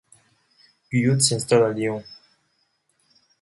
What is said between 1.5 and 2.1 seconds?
à Lyon.